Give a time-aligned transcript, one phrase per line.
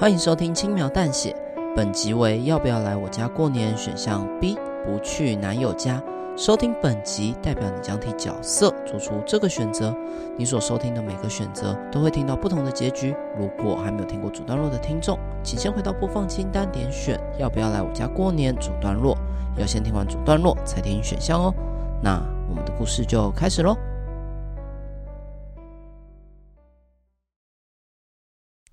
[0.00, 1.36] 欢迎收听轻描淡写，
[1.76, 3.76] 本集为要不要来我家过年？
[3.76, 6.02] 选项 B，不去男友家。
[6.38, 9.94] 收听本集代表你将替角色做出这个选择。
[10.38, 13.14] 你所收听的每个选择都会听到不同的结局。
[13.38, 19.14] 如果还没有听过主段落的听众，请先回到播放清单点选要不要来我家过年主段落，
[19.58, 21.54] 要先听完主段落才听选项哦。
[22.02, 23.76] 那我们的故事就开始喽。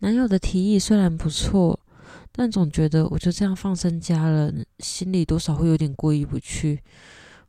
[0.00, 1.80] 男友的提议虽然不错，
[2.30, 6.82] 但总觉得我就这样放生家人，心里多少会有点过意不去。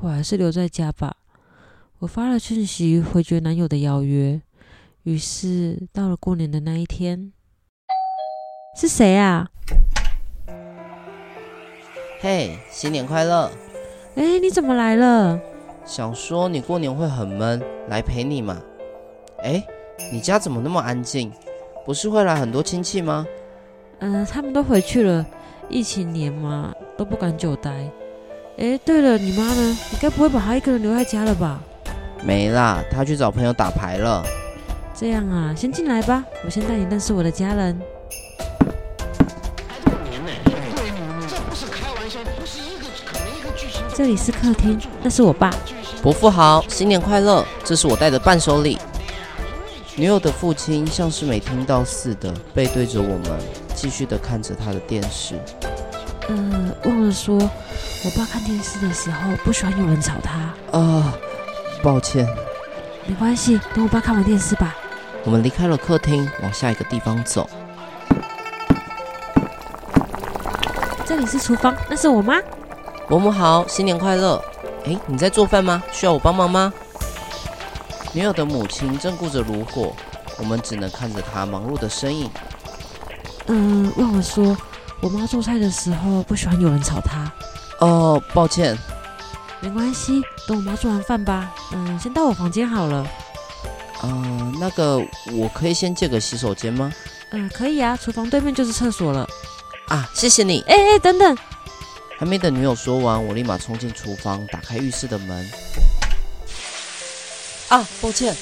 [0.00, 1.16] 我还是留在家吧。
[1.98, 4.40] 我发了讯息回绝男友的邀约。
[5.04, 7.32] 于是到了过年的那一天，
[8.76, 9.48] 是谁啊？
[12.20, 13.50] 嘿，新年快乐！
[14.14, 15.40] 哎，你怎么来了？
[15.84, 18.62] 想说你过年会很闷，来陪你嘛。
[19.38, 19.64] 哎，
[20.12, 21.32] 你家怎么那么安静？
[21.84, 23.26] 不是会来很多亲戚吗？
[23.98, 25.24] 嗯、呃，他们都回去了。
[25.68, 27.70] 疫情年嘛，都不敢久待。
[28.58, 29.78] 哎，对了，你妈呢？
[29.90, 31.60] 你该不会把她一个人留在家了吧？
[32.22, 34.22] 没啦，她去找朋友打牌了。
[34.94, 37.80] 这样啊，先进来吧，我先带你认识我的家人。
[43.94, 45.50] 这里是客厅，那是我爸。
[46.02, 47.44] 伯父好，新年快乐！
[47.64, 48.78] 这是我带的伴手礼。
[49.94, 53.38] 女友的父亲像是没听到似的，背对着我们，
[53.74, 55.38] 继续的看着他的电视。
[56.28, 60.32] 呃，忘了说，我爸看电视的时候不喜欢有人吵他。
[60.38, 61.12] 啊、呃，
[61.82, 62.26] 抱歉。
[63.06, 64.74] 没关系，等我爸看完电视吧。
[65.24, 67.48] 我们离开了客厅，往下一个地方走。
[71.04, 72.40] 这里是厨房，那是我妈。
[73.06, 74.42] 伯母好，新年快乐。
[74.86, 75.82] 哎，你在做饭吗？
[75.92, 76.72] 需要我帮忙吗？
[78.12, 79.94] 女友的母亲正顾着炉火，
[80.38, 82.30] 我们只能看着她忙碌的身影。
[83.46, 84.56] 嗯，忘了说，
[85.00, 87.32] 我妈做菜的时候不喜欢有人吵她。
[87.80, 88.76] 哦，抱歉。
[89.60, 91.54] 没关系，等我妈做完饭吧。
[91.72, 93.06] 嗯，先到我房间好了。
[94.02, 94.98] 嗯，那个，
[95.32, 96.92] 我可以先借个洗手间吗？
[97.30, 99.26] 嗯，可以啊，厨房对面就是厕所了。
[99.88, 100.60] 啊，谢谢你。
[100.68, 101.36] 哎哎，等等，
[102.18, 105.48] 还没等女友说完，我立马冲进厨房，打开浴室的门。
[107.72, 108.34] 啊，抱歉。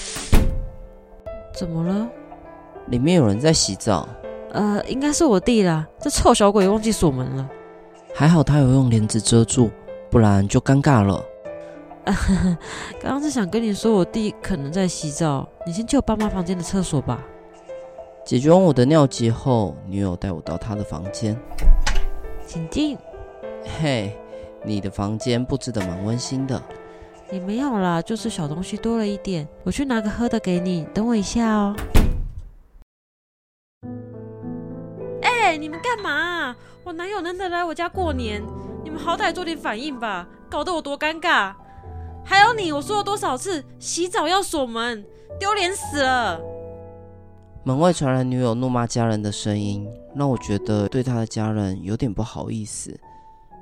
[1.55, 2.09] 怎么了？
[2.89, 4.09] 里面有人在洗澡。
[4.51, 5.87] 呃，应该是我弟啦。
[6.01, 7.49] 这臭小鬼忘记锁门了。
[8.13, 9.71] 还好他有用帘子遮住，
[10.11, 11.25] 不然就尴尬了。
[13.01, 15.49] 刚刚是想跟你说，我弟可能在洗澡。
[15.65, 17.23] 你先去我爸妈房间的厕所吧。
[18.25, 21.41] 解决完我的尿急后，女友带我到她的房间。
[22.45, 22.99] 请进。
[23.79, 24.19] 嘿，
[24.65, 26.61] 你的房间布置的蛮温馨的。
[27.33, 29.47] 也没有啦，就是小东西多了一点。
[29.65, 31.77] 我去拿个喝的给你，等我一下哦。
[35.23, 36.57] 哎、你们干嘛？
[36.85, 38.43] 我男友难得来我家过年，
[38.83, 41.55] 你们好歹做点反应吧，搞得我多尴尬。
[42.25, 45.05] 还有你，我说了多少次，洗澡要锁门，
[45.39, 46.41] 丢脸死了。
[47.63, 52.99] 门外传来女友怒骂家人的声音，让我觉得对他的家人有点不好意思。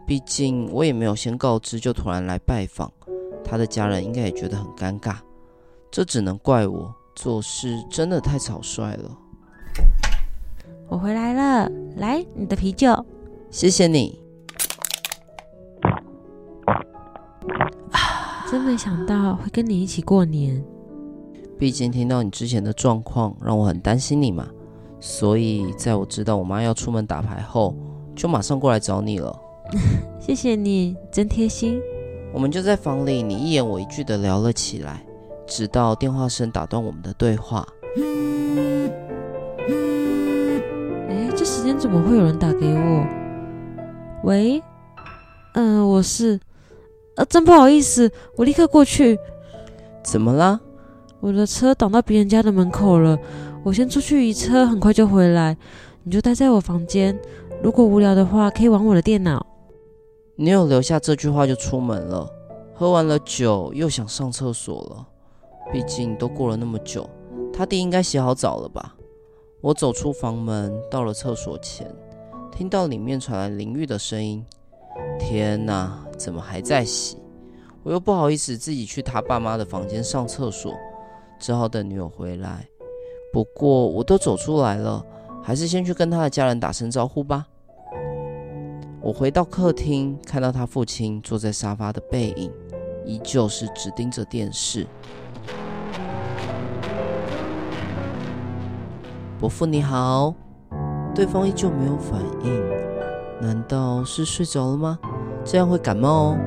[0.06, 2.90] 毕竟我也没有先告知，就突然来拜访。
[3.48, 5.16] 他的家人应该也觉得很尴尬，
[5.90, 9.18] 这只能怪我做事真的太草率了。
[10.88, 13.04] 我回来了，来你的啤酒，
[13.50, 14.20] 谢谢你。
[18.50, 20.62] 真没想到会跟你一起过年，
[21.58, 24.46] 毕竟听到你之前的状况，让我很担心你嘛，
[25.00, 27.74] 所以在我知道我妈要出门打牌后，
[28.14, 29.38] 就马上过来找你了。
[30.18, 31.80] 谢谢你，真贴心。
[32.32, 35.02] 我们就在房里，你一言我一句的聊了起来，
[35.46, 37.66] 直到电话声打断我们的对话。
[41.08, 43.06] 哎，这时间怎么会有人打给我？
[44.24, 44.62] 喂，
[45.54, 46.38] 嗯、呃，我是，
[47.16, 49.18] 呃，真不好意思，我立刻过去。
[50.04, 50.60] 怎么了？
[51.20, 53.18] 我的车挡到别人家的门口了，
[53.64, 55.56] 我先出去移车，很快就回来。
[56.04, 57.18] 你就待在我房间，
[57.62, 59.44] 如果无聊的话，可以玩我的电脑。
[60.40, 62.32] 女友留下这句话就出门了，
[62.72, 65.04] 喝完了酒又想上厕所了。
[65.72, 67.10] 毕竟都过了那么久，
[67.52, 68.94] 他弟应该洗好澡了吧？
[69.60, 71.92] 我走出房门，到了厕所前，
[72.52, 74.46] 听到里面传来淋浴的声音。
[75.18, 77.16] 天哪，怎么还在洗？
[77.82, 80.72] 我又不好意思自己去他爸妈的房间上厕所，
[81.40, 82.64] 只好等女友回来。
[83.32, 85.04] 不过我都走出来了，
[85.42, 87.48] 还是先去跟他的家人打声招呼吧。
[89.08, 92.52] 我回到客厅，看到他父亲坐在沙发的背影，
[93.06, 94.86] 依旧是只盯着电视。
[99.40, 100.34] 伯父你好，
[101.14, 102.62] 对方依旧没有反应，
[103.40, 104.98] 难道是睡着了吗？
[105.42, 106.38] 这样会感冒哦。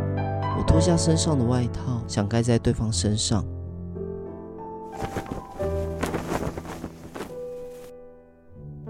[0.60, 3.44] 我脱下身上的外套，想盖在对方身上。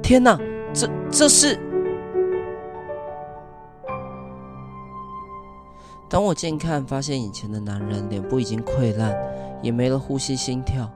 [0.03, 0.37] 天哪，
[0.73, 1.57] 这这是……
[6.11, 9.17] 当我近看，发现眼前的男人脸部已经溃烂，
[9.61, 10.91] 也没了呼吸心跳。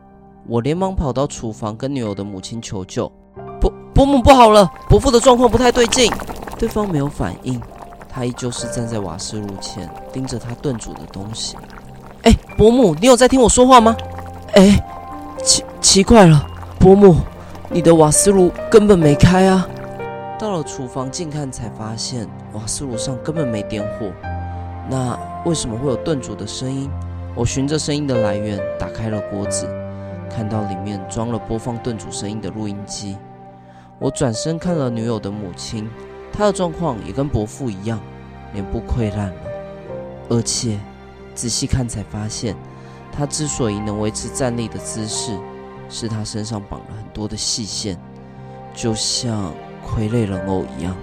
[0.46, 3.10] 我连忙跑到厨房，跟女友的母亲求救。
[3.62, 6.12] 伯伯母不好了，伯父的状况不太对劲。
[6.60, 7.62] 对方没有反应，
[8.10, 11.56] 他依旧是站在瓦斯炉前，盯着他炖煮的东西。
[12.24, 13.96] 哎，伯母，你有在听我说话吗？
[14.56, 14.86] 哎，
[15.42, 16.46] 奇奇怪了，
[16.78, 17.16] 伯母，
[17.70, 19.66] 你的瓦斯炉根本没开啊！
[20.38, 24.12] 到了厨房近看，才发现瓦斯炉上根本没点火。
[24.90, 26.90] 那为什么会有炖煮的声音？
[27.36, 29.68] 我循着声音的来源打开了锅子，
[30.30, 33.18] 看到里面装了播放炖煮声音的录音机。
[34.00, 35.90] 我转身看了女友的母亲，
[36.32, 38.00] 她的状况也跟伯父一样，
[38.54, 39.36] 脸部溃烂了，
[40.30, 40.80] 而且
[41.34, 42.56] 仔细看才发现，
[43.12, 45.38] 她之所以能维持站立的姿势，
[45.90, 48.00] 是她身上绑了很多的细线，
[48.74, 49.52] 就像
[49.86, 50.96] 傀儡人偶一样。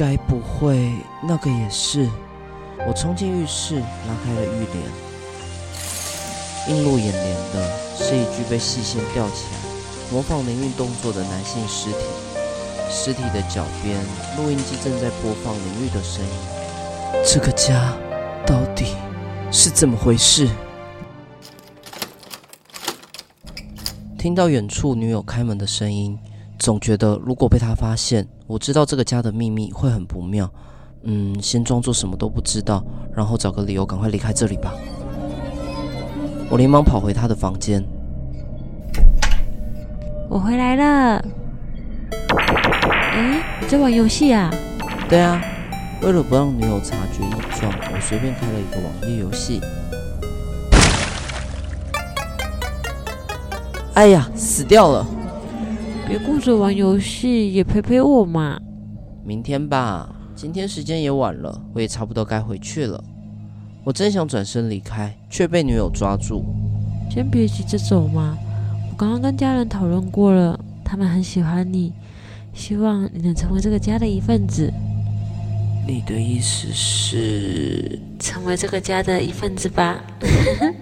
[0.00, 0.90] 该不会
[1.22, 2.08] 那个也是？
[2.88, 4.82] 我冲进浴室，拉开了浴帘，
[6.70, 9.58] 映入眼帘的是一具被细线吊起来、
[10.10, 11.98] 模仿灵运动作的男性尸体。
[12.88, 14.02] 尸体的脚边，
[14.38, 16.30] 录音机正在播放灵运的声音。
[17.22, 17.92] 这个家
[18.46, 18.96] 到底
[19.52, 20.48] 是怎么回事？
[24.16, 26.18] 听到远处女友开门的声音。
[26.58, 30.50] 总觉得如果被她发现，我知道这个家的秘密会很不妙。
[31.04, 34.74] 嗯，先装作什么都不知道，然后找个理由赶快离开这里吧。
[36.50, 37.80] 我连忙跑回他的房间。
[40.28, 41.24] 我回来了。
[43.12, 44.50] 哎，你在玩游戏啊？
[45.08, 45.40] 对啊，
[46.02, 49.60] 为了不让女友察觉异状，我随便开了一个网页游戏。
[53.94, 55.06] 哎呀，死掉了！
[56.10, 58.60] 别顾着玩游戏，也陪陪我嘛。
[59.24, 63.00] 明天吧，今天时间也晚了，我也差不多该回去了。
[63.84, 66.44] 我真想转身离开，却被女友抓住。
[67.08, 68.36] 先别急着走嘛，
[68.90, 71.92] 我刚刚跟家人讨论过了，他们很喜欢你，
[72.52, 74.68] 希望你能成为这个家的一份子。
[75.86, 80.02] 你的意思是成为这个家的一份子吧？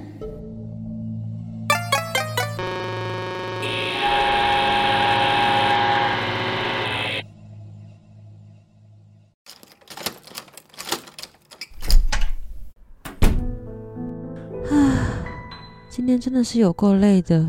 [16.08, 17.46] 今天真的是有够累的，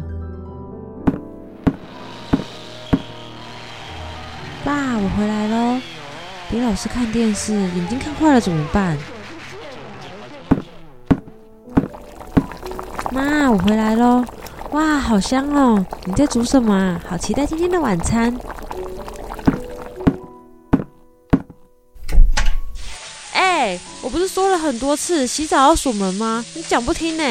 [4.65, 5.79] 爸，我回来喽！
[6.51, 8.97] 别老是看电视，眼睛看坏了怎么办？
[13.13, 14.25] 妈，我回来喽！
[14.71, 15.85] 哇，好香哦！
[16.03, 17.01] 你在煮什么啊？
[17.07, 18.37] 好期待今天的晚餐。
[23.31, 26.43] 哎，我不是说了很多次洗澡要锁门吗？
[26.53, 27.23] 你讲不听呢。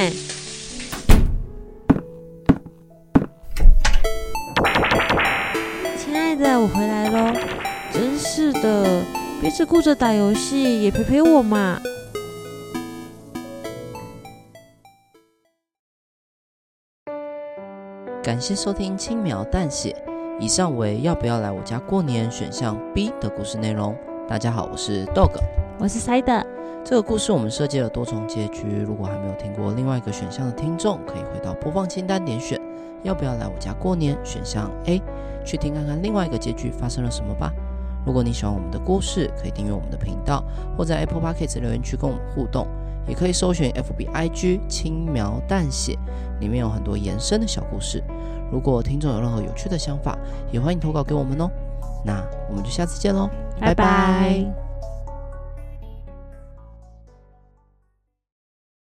[6.41, 7.33] 我回来喽！
[7.93, 9.03] 真是的，
[9.41, 11.81] 别只顾着打游戏，也陪陪我嘛。
[18.23, 19.97] 感谢收听轻描淡写，
[20.39, 23.97] 以上为要不要来我家过年选项 B 的故事内容。
[24.29, 25.33] 大家好，我是 Dog，
[25.79, 26.45] 我是 Side。
[26.85, 32.61] 这个故事我们设计了多重结局，如果还没有听过另外一个选项的听众，可以回到播放清单点选。
[33.05, 34.19] 要不要来我家过年？
[34.25, 35.01] 选项 A，
[35.49, 37.51] 去听看看另外一个结局发生了什么吧。
[38.05, 40.45] 如果你喜欢我们的故事，可以订阅我们的频道，
[40.77, 42.67] 或在 Apple Podcast 留言区跟我们互动，
[43.07, 45.99] 也可以搜寻 FB IG 轻描淡写，
[46.41, 48.05] 里面有很多延伸的小故事。
[48.53, 50.19] 如果听众有任何有趣的想法，
[50.53, 51.51] 也欢迎投稿给我们哦。
[52.05, 53.29] 那我们就下次见喽，
[53.59, 53.75] 拜拜。
[53.75, 54.68] 拜拜。